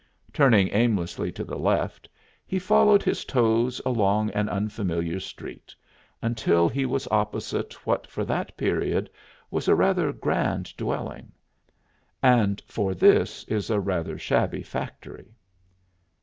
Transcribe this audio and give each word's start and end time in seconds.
Turning 0.33 0.67
aimlessly 0.71 1.31
to 1.31 1.43
the 1.43 1.59
left 1.59 2.09
he 2.47 2.57
followed 2.57 3.03
his 3.03 3.23
toes 3.23 3.79
along 3.85 4.31
an 4.31 4.49
unfamiliar 4.49 5.19
street 5.19 5.75
until 6.23 6.67
he 6.67 6.87
was 6.87 7.07
opposite 7.11 7.85
what 7.85 8.07
for 8.07 8.25
that 8.25 8.57
period 8.57 9.11
was 9.51 9.67
a 9.67 9.75
rather 9.75 10.11
grand 10.11 10.75
dwelling, 10.75 11.31
and 12.23 12.61
for 12.65 12.95
this 12.95 13.43
is 13.43 13.69
a 13.69 13.79
rather 13.79 14.17
shabby 14.17 14.63
factory. 14.63 15.35